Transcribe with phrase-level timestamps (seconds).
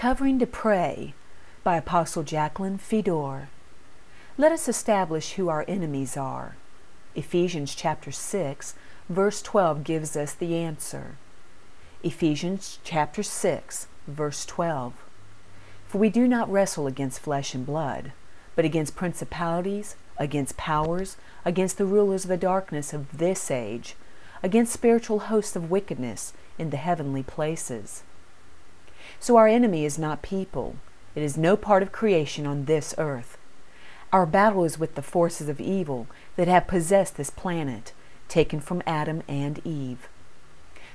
[0.00, 1.12] Covering to Pray
[1.62, 3.50] by Apostle Jacqueline Fedor.
[4.38, 6.56] Let us establish who our enemies are.
[7.14, 8.74] Ephesians chapter 6,
[9.10, 11.16] verse 12 gives us the answer.
[12.02, 14.94] Ephesians chapter 6, verse 12.
[15.86, 18.12] For we do not wrestle against flesh and blood,
[18.56, 23.96] but against principalities, against powers, against the rulers of the darkness of this age,
[24.42, 28.02] against spiritual hosts of wickedness in the heavenly places.
[29.20, 30.76] So our enemy is not people.
[31.14, 33.36] It is no part of creation on this earth.
[34.14, 37.92] Our battle is with the forces of evil that have possessed this planet,
[38.28, 40.08] taken from Adam and Eve.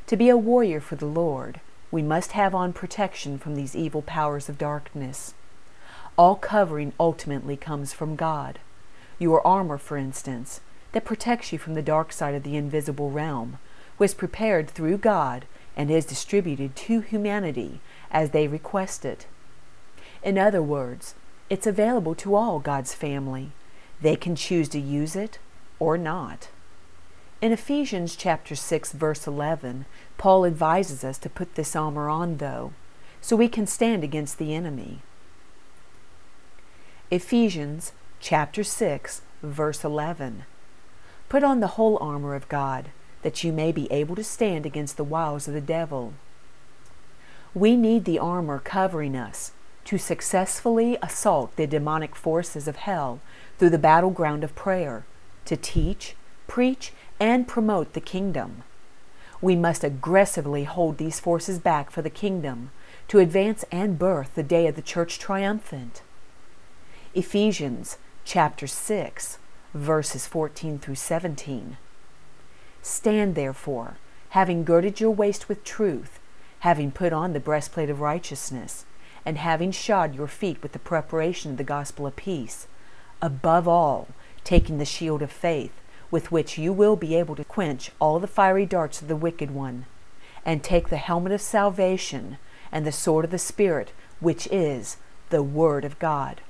[0.07, 4.01] To be a warrior for the Lord, we must have on protection from these evil
[4.01, 5.35] powers of darkness.
[6.17, 8.57] All covering ultimately comes from God.
[9.19, 10.61] Your armor, for instance,
[10.93, 13.59] that protects you from the dark side of the invisible realm,
[13.99, 15.45] was prepared through God
[15.77, 17.81] and is distributed to humanity
[18.15, 19.27] as they request it.
[20.23, 21.15] In other words,
[21.49, 23.51] it's available to all God's family.
[24.01, 25.37] They can choose to use it
[25.79, 26.47] or not.
[27.41, 29.85] In Ephesians chapter 6 verse 11,
[30.17, 32.71] Paul advises us to put this armor on though,
[33.19, 35.01] so we can stand against the enemy.
[37.11, 40.45] Ephesians chapter 6 verse 11.
[41.27, 42.91] Put on the whole armor of God,
[43.23, 46.13] that you may be able to stand against the wiles of the devil.
[47.55, 49.53] We need the armor covering us
[49.85, 53.21] to successfully assault the demonic forces of hell
[53.57, 55.05] through the battleground of prayer,
[55.45, 56.17] to teach,
[56.47, 58.63] preach, and promote the kingdom.
[59.41, 62.71] We must aggressively hold these forces back for the kingdom
[63.07, 66.01] to advance and birth the day of the church triumphant.
[67.13, 69.37] Ephesians chapter 6,
[69.73, 71.77] verses 14 through 17.
[72.81, 73.95] Stand therefore,
[74.31, 76.19] having girded your waist with truth,
[76.65, 78.85] having put on the breastplate of righteousness,
[79.23, 82.65] and having shod your feet with the preparation of the gospel of peace,
[83.21, 84.07] above all,
[84.43, 88.25] taking the shield of faith, with which you will be able to quench all the
[88.25, 89.85] fiery darts of the wicked one,
[90.43, 92.39] and take the helmet of salvation
[92.71, 94.97] and the sword of the Spirit, which is
[95.29, 96.41] the Word of God.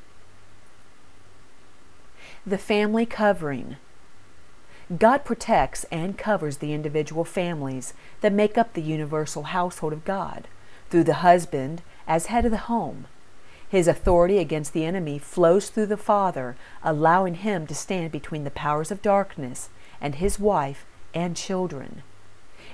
[2.48, 3.76] The family covering.
[5.00, 10.48] God protects and covers the individual families that make up the universal household of God
[10.92, 13.08] through the husband as head of the home.
[13.68, 18.52] His authority against the enemy flows through the father, allowing him to stand between the
[18.52, 19.70] powers of darkness
[20.00, 20.86] and his wife
[21.16, 22.04] and children.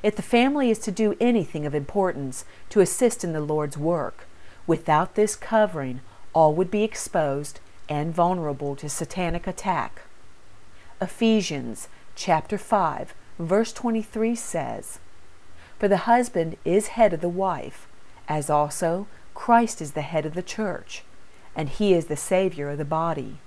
[0.04, 4.26] If the family is to do anything of importance to assist in the Lord's work,
[4.68, 6.02] without this covering,
[6.34, 10.02] all would be exposed and vulnerable to satanic attack.
[11.02, 15.00] Ephesians chapter 5, verse 23 says,
[15.80, 17.88] For the husband is head of the wife,
[18.28, 21.04] as also Christ is the head of the church,
[21.56, 23.38] and he is the Savior of the body.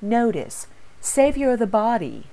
[0.00, 0.66] Notice,
[1.00, 2.24] Savior of the body.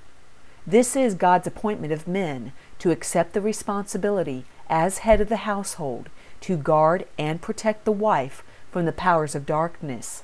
[0.65, 6.09] This is God's appointment of men to accept the responsibility as head of the household
[6.41, 10.23] to guard and protect the wife from the powers of darkness.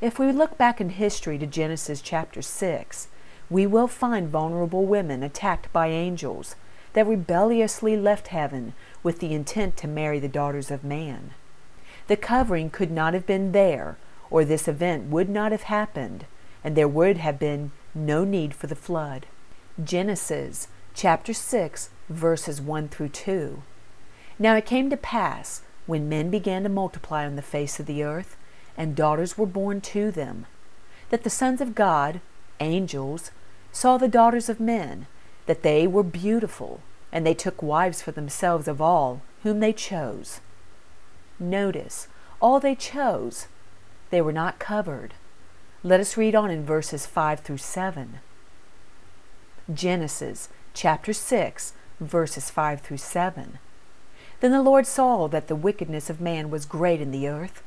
[0.00, 3.08] If we look back in history to Genesis chapter 6,
[3.50, 6.56] we will find vulnerable women attacked by angels
[6.92, 11.30] that rebelliously left heaven with the intent to marry the daughters of man.
[12.08, 13.98] The covering could not have been there,
[14.30, 16.24] or this event would not have happened,
[16.64, 19.26] and there would have been no need for the flood.
[19.82, 23.62] Genesis chapter 6, verses 1 through 2.
[24.38, 28.02] Now it came to pass, when men began to multiply on the face of the
[28.02, 28.36] earth,
[28.76, 30.46] and daughters were born to them,
[31.10, 32.20] that the sons of God,
[32.60, 33.30] angels,
[33.72, 35.06] saw the daughters of men,
[35.46, 36.80] that they were beautiful,
[37.12, 40.40] and they took wives for themselves of all whom they chose.
[41.38, 42.08] Notice,
[42.40, 43.46] all they chose,
[44.10, 45.14] they were not covered.
[45.82, 48.18] Let us read on in verses 5 through 7.
[49.72, 53.58] Genesis chapter 6, verses 5 through 7.
[54.40, 57.62] Then the Lord saw that the wickedness of man was great in the earth,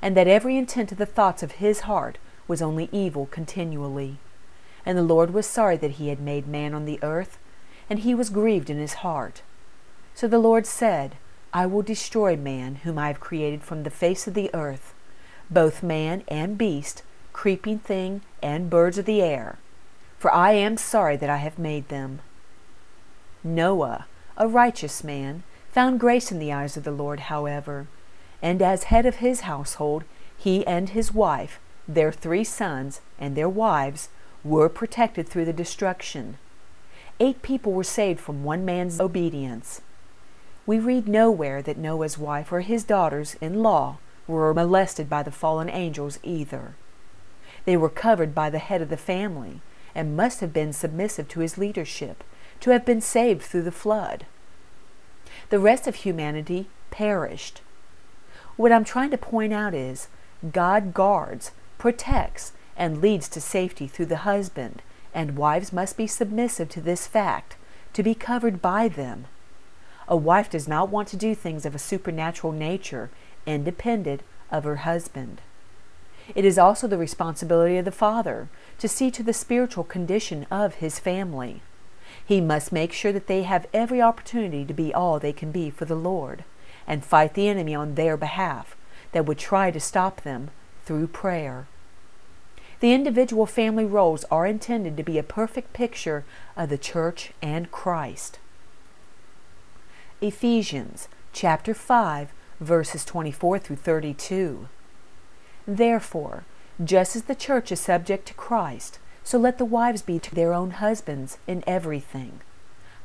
[0.00, 4.18] and that every intent of the thoughts of his heart was only evil continually.
[4.86, 7.38] And the Lord was sorry that he had made man on the earth,
[7.88, 9.42] and he was grieved in his heart.
[10.14, 11.16] So the Lord said,
[11.52, 14.92] I will destroy man whom I have created from the face of the earth,
[15.50, 17.02] both man and beast,
[17.32, 19.58] creeping thing and birds of the air,
[20.18, 22.20] for I am sorry that I have made them.
[23.42, 27.86] Noah, a righteous man, found grace in the eyes of the Lord, however,
[28.40, 30.04] and as head of his household,
[30.36, 34.08] he and his wife, their three sons, and their wives
[34.44, 36.36] were protected through the destruction.
[37.18, 39.80] Eight people were saved from one man's obedience.
[40.66, 45.30] We read nowhere that Noah's wife or his daughters in law were molested by the
[45.30, 46.74] fallen angels either.
[47.64, 49.60] They were covered by the head of the family
[49.94, 52.24] and must have been submissive to his leadership
[52.60, 54.26] to have been saved through the flood.
[55.50, 57.60] The rest of humanity perished.
[58.56, 60.08] What I'm trying to point out is
[60.52, 64.82] God guards, protects, and leads to safety through the husband,
[65.14, 67.56] and wives must be submissive to this fact,
[67.92, 69.26] to be covered by them.
[70.08, 73.10] A wife does not want to do things of a supernatural nature
[73.46, 75.40] independent of her husband.
[76.34, 78.48] It is also the responsibility of the father
[78.78, 81.62] to see to the spiritual condition of his family.
[82.24, 85.70] He must make sure that they have every opportunity to be all they can be
[85.70, 86.44] for the Lord
[86.86, 88.76] and fight the enemy on their behalf
[89.12, 90.50] that would try to stop them
[90.84, 91.66] through prayer.
[92.80, 96.24] The individual family roles are intended to be a perfect picture
[96.56, 98.38] of the church and Christ.
[100.20, 104.68] Ephesians chapter 5 verses 24 through 32.
[105.66, 106.44] Therefore,
[106.82, 110.52] just as the church is subject to Christ, so let the wives be to their
[110.52, 112.40] own husbands in everything.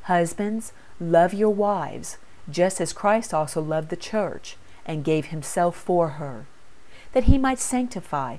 [0.02, 2.18] Husbands, love your wives,
[2.48, 6.46] just as Christ also loved the church and gave himself for her,
[7.12, 8.38] that he might sanctify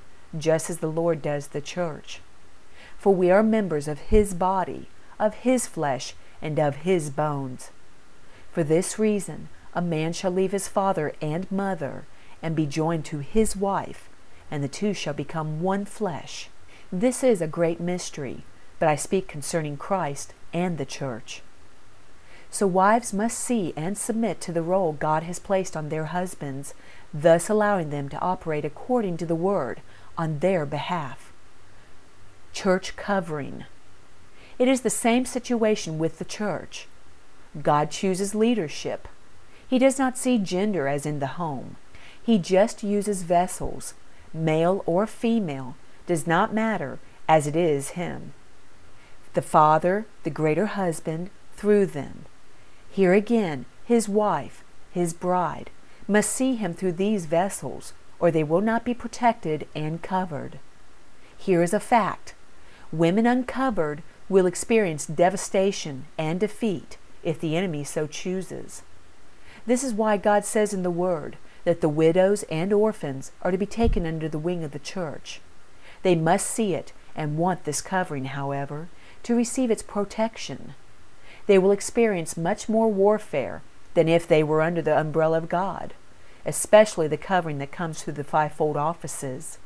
[0.37, 2.21] just as the Lord does the church.
[2.97, 4.87] For we are members of his body,
[5.19, 7.71] of his flesh, and of his bones.
[8.51, 12.05] For this reason, a man shall leave his father and mother,
[12.41, 14.09] and be joined to his wife,
[14.49, 16.49] and the two shall become one flesh.
[16.91, 18.43] This is a great mystery,
[18.79, 21.41] but I speak concerning Christ and the church.
[22.49, 26.73] So wives must see and submit to the role God has placed on their husbands,
[27.13, 29.81] thus allowing them to operate according to the word
[30.21, 31.33] on their behalf.
[32.53, 33.65] Church covering.
[34.59, 36.87] It is the same situation with the church.
[37.59, 39.07] God chooses leadership.
[39.67, 41.75] He does not see gender as in the home.
[42.21, 43.95] He just uses vessels,
[44.31, 45.75] male or female,
[46.05, 48.33] does not matter, as it is him.
[49.33, 52.25] The Father, the greater husband, through them.
[52.91, 55.71] Here again, his wife, his bride,
[56.07, 60.59] must see him through these vessels, or they will not be protected and covered.
[61.37, 62.35] Here is a fact
[62.93, 68.83] women uncovered will experience devastation and defeat if the enemy so chooses.
[69.65, 73.57] This is why God says in the Word that the widows and orphans are to
[73.57, 75.41] be taken under the wing of the church.
[76.03, 78.87] They must see it and want this covering, however,
[79.23, 80.73] to receive its protection.
[81.47, 83.61] They will experience much more warfare
[83.93, 85.93] than if they were under the umbrella of God,
[86.45, 89.57] especially the covering that comes through the fivefold offices.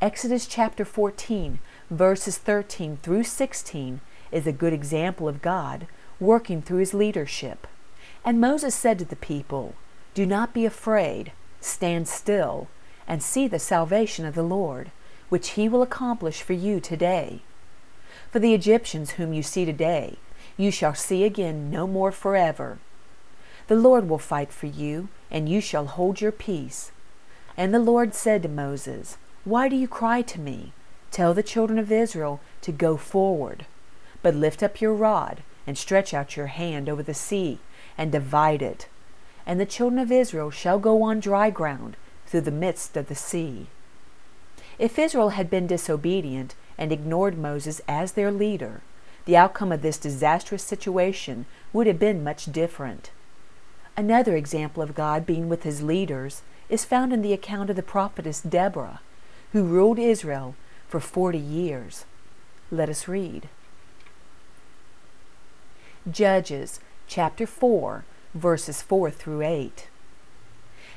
[0.00, 1.58] Exodus chapter 14,
[1.90, 4.00] verses 13 through 16,
[4.30, 5.86] is a good example of God
[6.20, 7.66] working through his leadership.
[8.24, 9.74] And Moses said to the people,
[10.14, 12.68] Do not be afraid, stand still,
[13.06, 14.90] and see the salvation of the Lord
[15.28, 17.40] which he will accomplish for you today.
[18.30, 20.16] For the Egyptians whom you see today,
[20.56, 22.78] you shall see again no more forever.
[23.68, 26.92] The Lord will fight for you, and you shall hold your peace.
[27.56, 30.72] And the Lord said to Moses, Why do you cry to me?
[31.10, 33.66] Tell the children of Israel to go forward.
[34.22, 37.58] But lift up your rod, and stretch out your hand over the sea,
[37.98, 38.86] and divide it.
[39.44, 41.96] And the children of Israel shall go on dry ground
[42.26, 43.66] through the midst of the sea.
[44.78, 48.82] If Israel had been disobedient and ignored Moses as their leader,
[49.24, 53.10] the outcome of this disastrous situation would have been much different.
[53.96, 57.82] Another example of God being with his leaders is found in the account of the
[57.82, 59.00] prophetess Deborah,
[59.52, 60.54] who ruled Israel
[60.86, 62.04] for forty years.
[62.70, 63.48] Let us read.
[66.10, 69.88] Judges chapter 4, verses 4 through 8.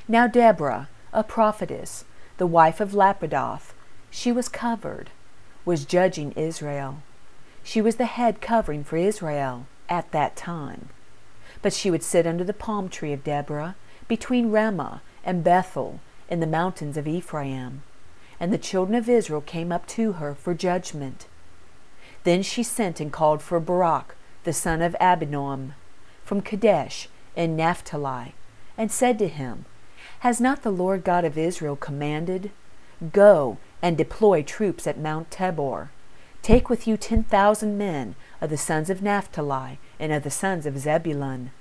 [0.07, 2.03] Now Deborah, a prophetess,
[2.37, 3.73] the wife of Lapidoth,
[4.11, 5.09] she was covered,
[5.65, 7.01] was judging Israel.
[7.63, 10.89] She was the head covering for Israel at that time.
[11.61, 13.75] But she would sit under the palm tree of Deborah
[14.07, 15.99] between Ramah and Bethel
[16.29, 17.83] in the mountains of Ephraim.
[18.39, 21.27] And the children of Israel came up to her for judgment.
[22.23, 25.73] Then she sent and called for Barak, the son of Abinoam,
[26.23, 28.35] from Kadesh in Naphtali,
[28.77, 29.65] and said to him,
[30.19, 32.51] Has not the Lord God of Israel commanded?
[33.11, 35.91] Go and deploy troops at Mount Tabor.
[36.41, 40.65] Take with you ten thousand men of the sons of Naphtali and of the sons
[40.65, 41.51] of Zebulun.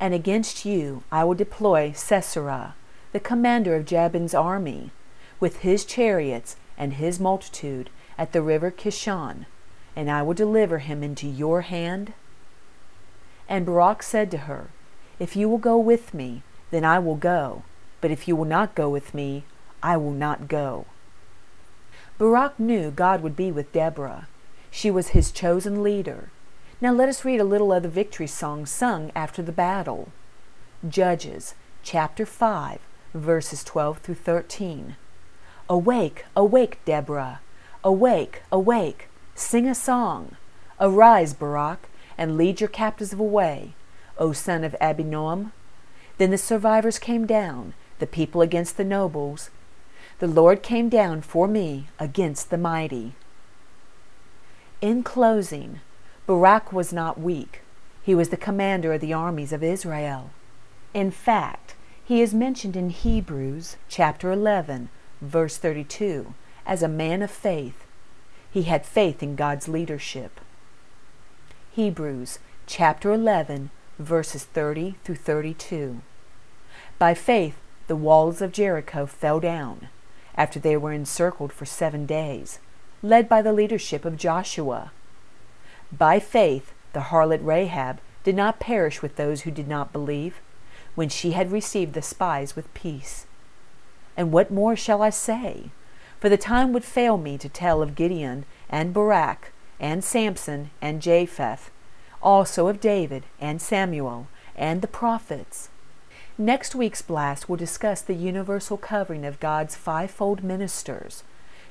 [0.00, 2.74] And against you I will deploy Sisera,
[3.12, 4.90] the commander of Jabin's army,
[5.40, 9.46] with his chariots and his multitude at the river Kishon,
[9.94, 12.12] and I will deliver him into your hand.
[13.48, 14.68] And Barak said to her,
[15.18, 17.62] If you will go with me, then I will go,
[18.00, 19.44] but if you will not go with me,
[19.82, 20.86] I will not go.
[22.18, 24.28] Barak knew God would be with Deborah.
[24.70, 26.30] She was his chosen leader.
[26.84, 30.12] Now let us read a little of the victory song sung after the battle.
[30.86, 32.78] Judges chapter 5,
[33.14, 34.96] verses 12 through 13.
[35.70, 37.40] Awake, awake, Deborah.
[37.82, 39.08] Awake, awake.
[39.34, 40.36] Sing a song.
[40.78, 41.88] Arise, Barak,
[42.18, 43.72] and lead your captives away,
[44.18, 45.52] O son of Abinoam.
[46.18, 49.48] Then the survivors came down, the people against the nobles,
[50.18, 53.14] the Lord came down for me against the mighty.
[54.82, 55.80] In closing,
[56.26, 57.60] Barak was not weak.
[58.02, 60.30] He was the commander of the armies of Israel.
[60.94, 64.88] In fact, he is mentioned in Hebrews chapter 11,
[65.20, 66.34] verse 32,
[66.66, 67.84] as a man of faith.
[68.50, 70.40] He had faith in God's leadership.
[71.72, 76.00] Hebrews chapter 11, verses 30 through 32.
[76.98, 79.88] By faith, the walls of Jericho fell down
[80.36, 82.60] after they were encircled for seven days,
[83.02, 84.90] led by the leadership of Joshua.
[85.98, 90.40] By faith, the harlot Rahab did not perish with those who did not believe,
[90.94, 93.26] when she had received the spies with peace.
[94.16, 95.70] And what more shall I say?
[96.20, 101.02] For the time would fail me to tell of Gideon and Barak and Samson and
[101.02, 101.58] Jephthah,
[102.22, 105.68] also of David and Samuel and the prophets
[106.38, 111.22] Next week's blast will discuss the universal covering of God's fivefold ministers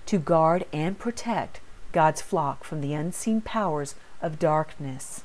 [0.06, 1.60] to guard and protect
[1.92, 5.24] God's flock from the unseen powers of darkness.